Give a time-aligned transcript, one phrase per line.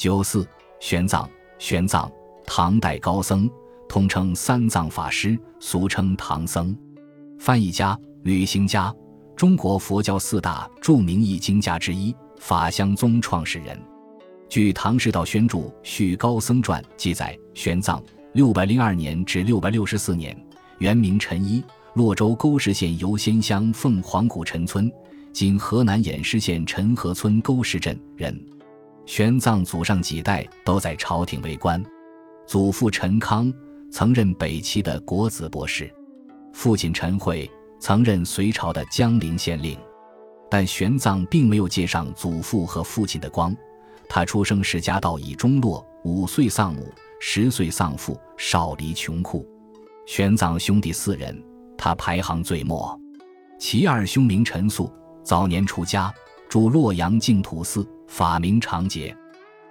[0.00, 0.48] 九四
[0.80, 1.28] 玄奘，
[1.58, 2.10] 玄奘，
[2.46, 3.46] 唐代高僧，
[3.86, 6.74] 通称三藏法师，俗称唐僧，
[7.38, 8.90] 翻译家、旅行家，
[9.36, 13.78] 中国佛教四大著名译经家之一，法相宗创始人。
[14.48, 20.34] 据《唐释道宣著·续高僧传》记载，玄奘六百零二年至六百六十四年，
[20.78, 21.62] 原名陈一，
[21.92, 24.90] 洛州沟石县游仙乡凤凰谷陈村
[25.30, 28.34] （今河南偃师县陈河村沟石镇）人。
[29.10, 31.84] 玄奘祖上几代都在朝廷为官，
[32.46, 33.52] 祖父陈康
[33.90, 35.92] 曾任北齐的国子博士，
[36.52, 39.76] 父亲陈慧曾任隋朝的江陵县令，
[40.48, 43.52] 但玄奘并没有借上祖父和父亲的光。
[44.08, 46.86] 他出生时家道已中落，五岁丧母，
[47.20, 49.44] 十岁丧父，少离穷苦。
[50.06, 51.36] 玄奘兄弟四人，
[51.76, 52.96] 他排行最末。
[53.58, 54.88] 其二兄名陈素，
[55.24, 56.14] 早年出家，
[56.48, 57.84] 住洛阳净土寺。
[58.10, 59.16] 法名长杰，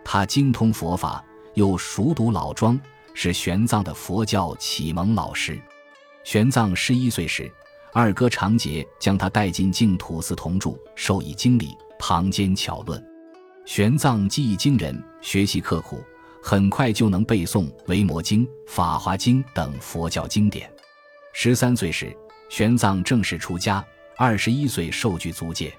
[0.03, 1.23] 他精通佛法，
[1.55, 2.79] 又熟读老庄，
[3.13, 5.59] 是玄奘的佛教启蒙老师。
[6.23, 7.51] 玄奘十一岁时，
[7.91, 13.05] 二哥长杰将他带进净土寺同住，授以经理，旁兼巧论。
[13.65, 16.01] 玄奘技艺惊人，学习刻苦，
[16.41, 20.71] 很快就能背诵《维摩经》《法华经》等佛教经典。
[21.33, 22.15] 十三岁时，
[22.47, 23.85] 玄奘正式出家，
[24.15, 25.73] 二十一岁受具足戒。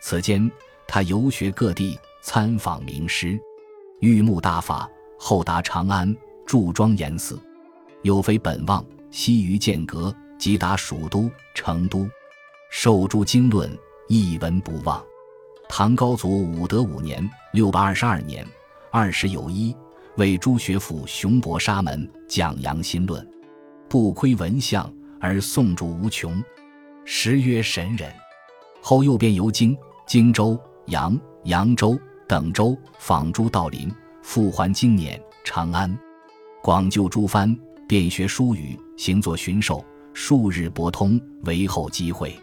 [0.00, 0.50] 此间。
[0.86, 3.40] 他游学各地，参访名师，
[4.00, 4.88] 玉木大法，
[5.18, 7.40] 后达长安，驻庄严寺。
[8.02, 12.08] 有飞本望，西于剑阁，即达蜀都成都，
[12.70, 13.70] 受诸经论，
[14.08, 15.02] 一文不忘。
[15.68, 18.46] 唐高祖武德五年（六百二十二年），
[18.90, 19.74] 二十有一，
[20.16, 23.26] 为诸学府雄博沙门讲扬心论，
[23.88, 26.44] 不亏文相，而诵著无穷，
[27.04, 28.12] 实曰神人。
[28.82, 29.74] 后又遍游京、
[30.06, 30.60] 荆州。
[30.86, 35.96] 扬、扬州等州访诸道林，复还经年长安，
[36.62, 37.56] 广就诸藩，
[37.88, 42.38] 遍学书语，行作巡狩，数日博通，为后机会。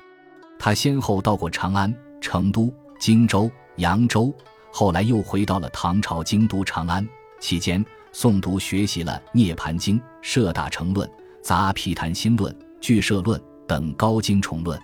[0.57, 4.33] 他先后到过长安、成都、荆州、扬州，
[4.71, 7.07] 后来又回到了唐朝京都长安。
[7.39, 7.83] 期间
[8.13, 11.07] 诵读学习了《涅盘经》《摄大乘论》
[11.41, 14.77] 《杂毗昙心论》《俱舍论》等高经重论。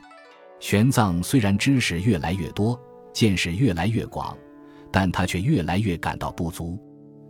[0.61, 2.79] 玄奘虽然知识越来越多。
[3.15, 4.37] 见识越来越广，
[4.91, 6.77] 但他却越来越感到不足。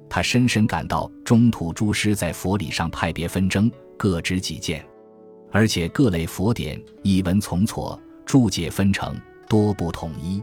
[0.10, 4.84] 他深深感到中土诸师在佛理上派别纷争，各执己见，
[5.52, 9.16] 而且各类佛典译文从错，注解纷呈，
[9.48, 10.42] 多不统一。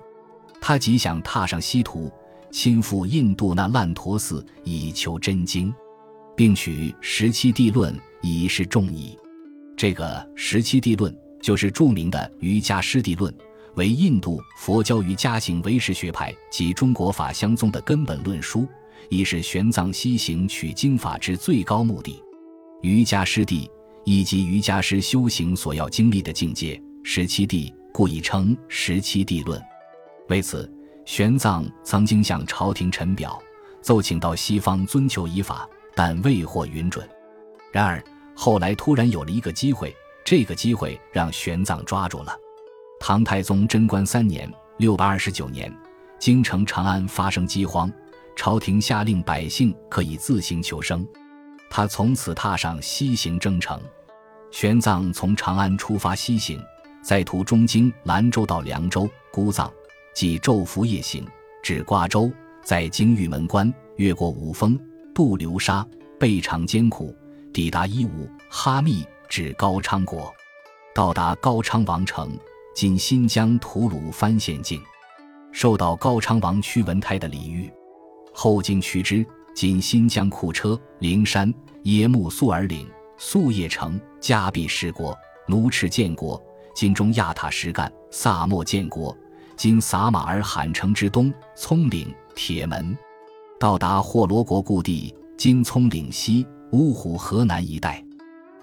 [0.61, 2.09] 他极想踏上西途，
[2.53, 5.75] 亲赴印度那烂陀寺以求真经，
[6.37, 9.19] 并取《十七地论》以示众矣。
[9.77, 10.05] 这个
[10.37, 13.33] 《十七地论》就是著名的《瑜伽师地论》。
[13.75, 18.69] 为印度佛教瑜伽行唯识学派及中国法相宗的根本论书，
[19.09, 22.23] 亦是玄奘西行取经法之最高目的。
[22.83, 23.71] 瑜伽师地
[24.05, 29.61] 以及瑜伽师修行所要经历的境界，十七地故亦称十七地论。
[30.29, 30.71] 为此，
[31.07, 33.41] 玄奘曾经向朝廷陈表，
[33.81, 37.09] 奏请到西方遵求以法，但未获允准。
[37.73, 38.05] 然而
[38.37, 39.95] 后来突然有了一个机会，
[40.25, 42.37] 这个机会让玄奘抓住了。
[43.05, 44.49] 唐太宗贞观三年
[44.79, 45.77] （六百二十九年），
[46.21, 47.93] 京城长安发生饥荒，
[48.37, 51.05] 朝廷下令百姓可以自行求生。
[51.69, 53.77] 他从此踏上西行征程。
[54.53, 56.63] 玄奘从长安出发西行，
[57.03, 59.69] 在途中经兰州到凉州、姑臧，
[60.15, 61.27] 即昼伏夜行，
[61.61, 62.31] 至瓜州，
[62.63, 64.79] 在经玉门关，越过五峰，
[65.13, 65.85] 渡流沙，
[66.21, 67.13] 备尝艰苦，
[67.53, 70.33] 抵达伊吾、哈密，至高昌国，
[70.95, 72.39] 到达高昌王城。
[72.75, 74.81] 今新疆吐鲁番县境，
[75.53, 77.71] 受到高昌王屈文泰的礼遇，
[78.33, 79.25] 后经屈之，
[79.55, 81.53] 今新疆库车、灵山、
[81.83, 82.89] 耶木素尔岭、
[83.19, 85.17] 素叶城、加毕十国、
[85.47, 86.43] 奴赤建国，
[86.75, 89.15] 今中亚塔什干、萨莫建国，
[89.55, 92.97] 今撒马尔罕城之东，葱岭、铁门，
[93.61, 98.03] 到达霍罗国故地，今葱岭西、乌虎河南一带，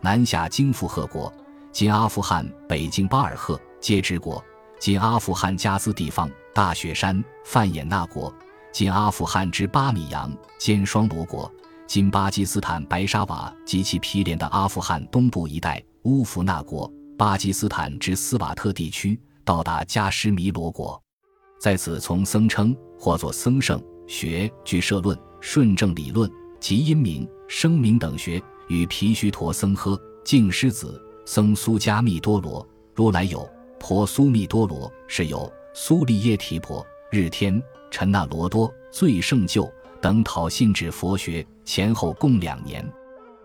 [0.02, 1.32] 南下经富赫国，
[1.72, 3.58] 今阿富汗北京巴尔赫。
[3.80, 4.44] 皆之国，
[4.78, 8.34] 今阿富汗加兹地方大雪山范衍那国，
[8.74, 11.52] 今阿富汗之巴米扬兼双罗国，
[11.88, 21.02] 今巴基斯坦白沙瓦及其毗连的阿富汗东部一带乌弗那国，巴基斯坦之斯瓦特地区，到达加什弥罗国，
[21.62, 26.30] 在此从僧称或作僧圣，学俱舍论、顺正理论
[26.60, 33.50] 及音名、声名等学，与毗须陀僧诃、净狮子、僧苏迦密多罗、如来有。
[33.80, 39.72] 婆苏密多罗是由苏利耶提婆、日天、陈那罗多、最胜救、
[40.02, 42.88] 等讨信指佛学，前后共两年。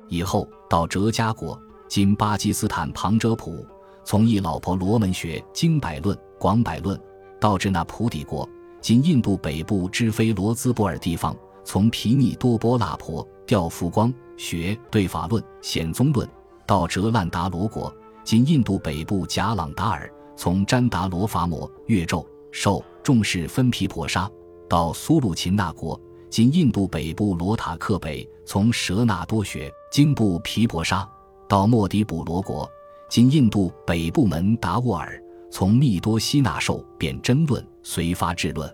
[0.08, 1.58] 以后到哲迦国
[1.88, 3.64] （今巴基斯坦旁遮普），
[4.04, 6.98] 从一老婆罗门学《经百论》《广百论》，
[7.40, 8.46] 到至那普底国
[8.82, 11.34] （今印度北部之非罗兹波尔地方），
[11.64, 16.28] 从皮尼多波那婆调福光学对法论、显宗论，
[16.66, 17.94] 到哲烂达罗国
[18.25, 24.31] （今印度北部贾朗达尔），从詹达罗伐摩越咒受重视分毗婆沙，
[24.69, 26.00] 到苏鲁秦那国。
[26.31, 31.08] 今印度北部罗塔克北，从舍那多学经部毗婆沙
[31.48, 32.69] 到莫迪卜罗国；
[33.08, 38.69] 今印度北部门达沃尔，从密多西那受辩争论随发智论，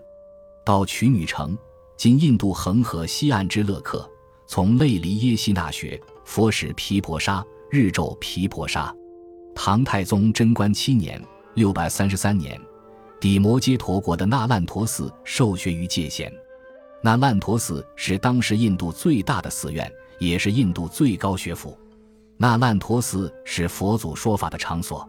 [0.64, 1.54] 到曲女城；
[1.98, 4.08] 今印度恒河西岸之勒克，
[4.46, 8.90] 从类离耶西那学佛使毗婆沙日咒毗婆沙。
[9.54, 11.22] 唐太宗贞观七年
[11.54, 12.60] （六百三十三年），
[13.20, 16.32] 底摩揭陀国的那烂陀寺受学于戒贤。
[17.02, 21.76] 那烂陀寺是当时印度最大的寺院，也是印度最高学府。
[22.36, 25.06] 那烂陀寺是佛祖说法的场所。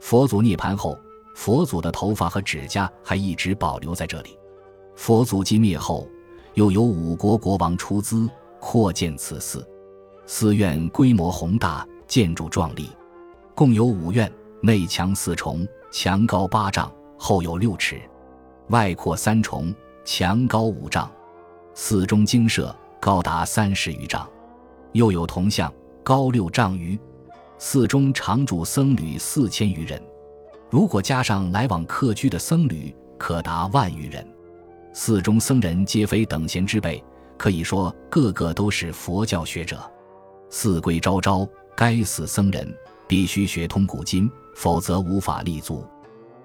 [0.00, 0.98] 佛祖涅槃后，
[1.34, 4.38] 佛祖的头发和指甲还一直保留在这里。
[4.94, 6.06] 佛祖寂灭后，
[6.54, 8.28] 又有五国国王出资
[8.60, 9.66] 扩建此寺。
[10.26, 12.90] 寺院规模宏大，建筑壮丽，
[13.54, 14.30] 共有五院，
[14.64, 16.88] 内墙四重，墙高八丈，
[17.18, 18.00] 后有六尺，
[18.68, 19.74] 外扩三重，
[20.04, 21.10] 墙高五丈。
[21.74, 24.24] 寺中精舍高达三十余丈，
[24.92, 25.72] 又有铜像
[26.04, 26.96] 高六丈余。
[27.58, 30.00] 寺中常住僧侣四千余人，
[30.70, 34.24] 如果加上来往客居的僧侣，可达万余人。
[34.92, 37.02] 寺中僧人皆非等闲之辈，
[37.36, 39.78] 可以说个个都是佛教学者。
[40.50, 42.72] 寺规昭昭，该寺僧人
[43.08, 45.84] 必须学通古今，否则无法立足。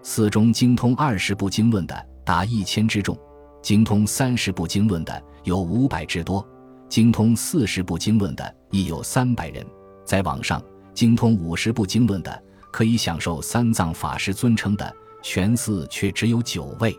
[0.02, 3.18] 寺中精通二十部经论的达一千之众。
[3.62, 6.48] 精通三十部经论的有五百之多，
[6.88, 9.66] 精通四十部经论的亦有三百人。
[10.06, 10.62] 在网上，
[10.94, 16.98] 精通五十部经论的可以享受三藏法师尊称的，全寺却只有九位。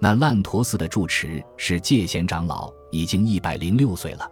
[0.00, 4.30] 那烂陀寺的住持是戒贤长老，已经一百零六岁了。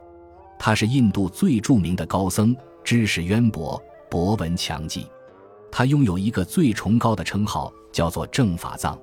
[0.58, 3.78] 他是印度最著名的高僧，知识渊博，
[4.08, 5.06] 博闻强记。
[5.78, 8.98] 他拥有一个最崇高的称号，叫做正法藏。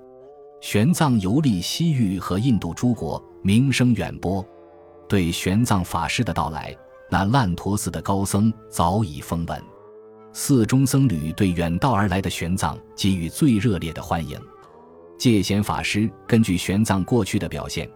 [0.60, 4.44] 玄奘游历西域和印度诸国，名声远播。
[5.08, 6.76] 对玄奘法师的到来，
[7.12, 9.64] 那烂陀寺的高僧早已风闻。
[10.32, 14.36] 寺中僧侣对远道而来的玄奘给予最热烈的欢迎。
[15.16, 17.88] 戒贤法师根据玄奘过去的表现，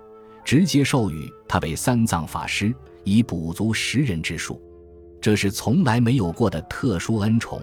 [0.45, 2.71] 直接授予他为三藏法师，
[3.03, 4.61] 以补足十人之数。
[5.19, 7.59] 这是从来没有过的特殊恩宠。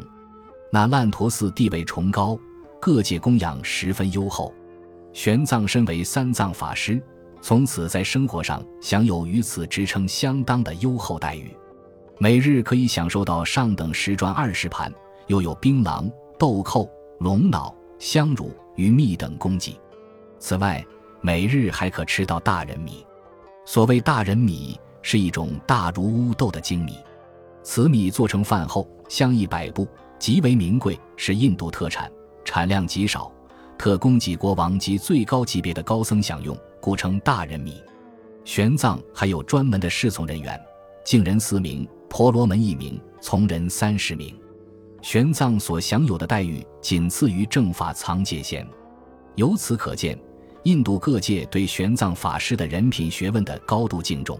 [0.74, 2.36] 那烂陀寺地位崇高，
[2.80, 4.52] 各界供养十分优厚。
[5.12, 7.00] 玄奘身为三藏法师，
[7.40, 11.56] 从此在生活上享有与此之称相当的优厚待遇，
[12.18, 14.92] 每日可以享受到上等石砖二十盘，
[15.28, 19.78] 又有槟榔、豆蔻、龙脑、香乳与蜜等供给。
[20.40, 20.84] 此外，
[21.20, 23.06] 每日还可吃到大人米。
[23.64, 26.98] 所谓大人米，是一种大如乌豆的精米，
[27.62, 29.86] 此米做成饭后香溢百步，
[30.18, 32.10] 极为名贵，是印度特产，
[32.44, 33.30] 产量极少。
[33.76, 37.82] 特供给国王及最高级别的高僧享用，故称大人米。
[38.44, 40.58] 玄奘还有专门的侍从人员，
[41.04, 44.38] 净人四名，婆罗门一名，从人三十名。
[45.02, 48.66] 玄奘所享有的待遇仅次于正法藏戒贤。
[49.34, 50.18] 由此可见，
[50.62, 54.38] 印度各界对玄奘法师的人品学问的高度敬重。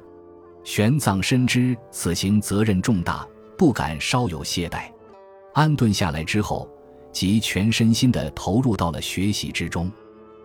[0.63, 3.27] 玄奘深知此行责任重大，
[3.59, 4.94] 不敢稍有懈怠。
[5.55, 6.69] 安顿下来之后。
[7.15, 9.89] 即全身心地投入到了学习之中，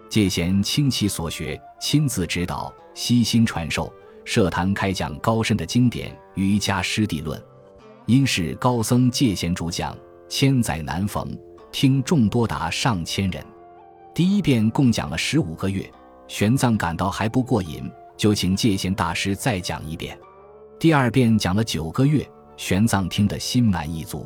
[0.07, 3.91] 戒贤倾其所学，亲自指导，悉心传授，
[4.23, 7.41] 设坛开讲高深的经典《瑜伽师地论》，
[8.05, 9.97] 因是高僧戒贤主讲，
[10.27, 11.35] 千载难逢，
[11.71, 13.43] 听众多达上千人。
[14.13, 15.91] 第一遍共讲了十五个月，
[16.27, 20.15] 玄奘感到还不过瘾，就请戒贤大师再讲一遍。
[20.77, 22.23] 第二遍讲了九个月，
[22.57, 24.23] 玄奘听得心满意足。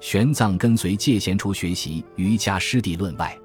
[0.00, 3.36] 玄奘跟随戒贤出学习《瑜伽师地论》外，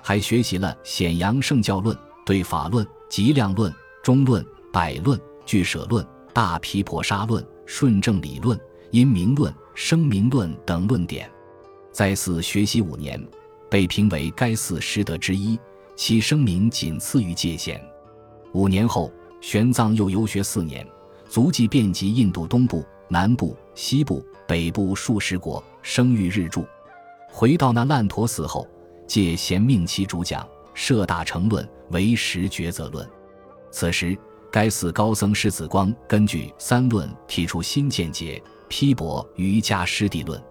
[0.00, 3.70] 还学习了《显扬圣教论》《对法论》《极量论》
[4.02, 8.56] 《中论》《百论》《俱舍论》《大毗婆沙论》《顺正理论》
[8.92, 11.28] 《因明论》《声明论》等论点，
[11.90, 13.20] 在寺学习五年，
[13.68, 15.58] 被评为该寺师德之一，
[15.96, 17.82] 其声名仅次于戒贤。
[18.52, 20.86] 五年后，玄奘又游学四年，
[21.28, 24.26] 足迹遍及印度东部、南部、西部。
[24.44, 26.64] 北部数十国声誉日著，
[27.30, 28.66] 回到那烂陀寺后，
[29.06, 30.42] 戒贤命其主讲
[30.72, 33.06] 《摄大乘论》为实抉择论。
[33.70, 34.16] 此时，
[34.50, 40.42] 该寺高僧师子光根据三论提出新见解，批驳瑜伽师地论，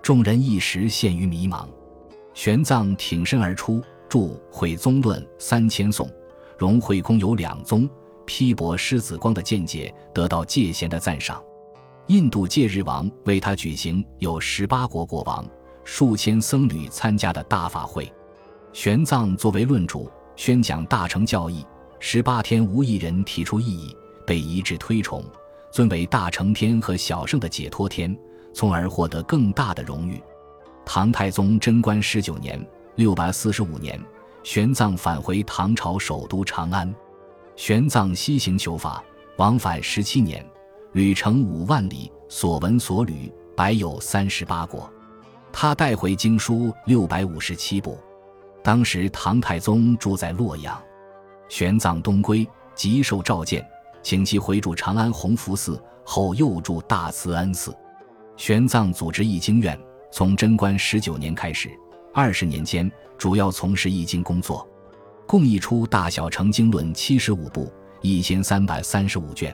[0.00, 1.68] 众人一时陷于迷茫。
[2.32, 4.18] 玄奘挺身而出，著
[4.50, 6.10] 《毁宗论》三千颂，
[6.56, 7.86] 融会空有两宗，
[8.24, 11.44] 批驳师子光的见解，得到戒贤的赞赏。
[12.08, 15.42] 印度戒日王为他举行有十八国国王、
[15.84, 18.12] 数千僧侣参加的大法会。
[18.74, 21.64] 玄奘作为论主，宣讲大乘教义。
[21.98, 23.96] 十八天无一人提出异议，
[24.26, 25.24] 被一致推崇，
[25.70, 28.14] 尊为大乘天和小圣的解脱天，
[28.52, 30.20] 从而获得更大的荣誉。
[30.84, 32.62] 唐太宗贞观十九年
[32.96, 33.98] （六百四十五年），
[34.44, 36.94] 玄奘返回唐朝首都长安。
[37.56, 39.02] 玄奘西行求法，
[39.38, 40.44] 往返十七年，
[40.94, 44.88] 旅程五万里，所闻所履，百有三十八国。
[45.52, 47.98] 他带回经书六百五十七部。
[48.62, 50.80] 当时唐太宗住在洛阳。
[51.48, 53.66] 玄奘东归，即受召见，
[54.04, 57.76] 请其回住长安弘福寺，后又住大慈恩寺。
[58.36, 59.76] 玄奘组织译经院，
[60.12, 61.68] 从贞观十九年开始，
[62.12, 64.64] 二十年间主要从事译经工作，
[65.26, 67.68] 共译出大小乘经论七十五部，
[68.00, 69.52] 一千三百三十五卷，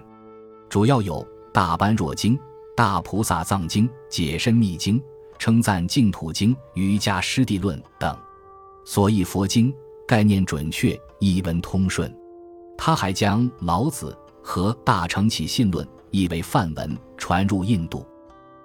[0.71, 1.17] 主要有
[1.53, 2.37] 《大般若经》
[2.77, 5.01] 《大菩萨藏经》《解深密经》
[5.37, 8.17] 《称赞净土经》《瑜伽师地论》等。
[8.85, 9.75] 所译佛经
[10.07, 10.99] 概念准确。
[11.19, 12.11] 译文通顺，
[12.79, 18.07] 他还将《老子》和《大乘起信论》译为梵文，传入印度；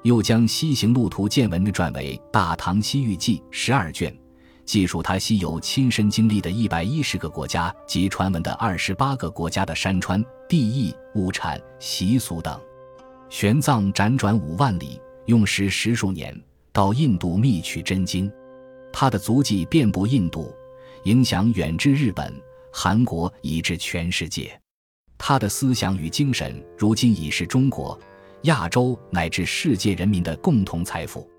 [0.04, 4.18] 又将《西行路途见闻》的传为《大唐西域记》十二卷，
[4.66, 12.60] 记述他西游亲身经历的一百一十个国家及传闻的二十八个国家的山川、地异、物产、习俗等。
[13.30, 16.36] 玄奘辗转五万里，用时十数年，
[16.74, 18.32] 到印度觅取真经，
[18.92, 20.54] 他的足迹遍布印度。
[21.04, 22.34] 影响远至日本、
[22.74, 24.60] 韩国，以至全世界。
[25.20, 28.00] 他的思想与精神，如今已是中国、
[28.44, 31.30] 亚洲乃至世界人民的共同财富。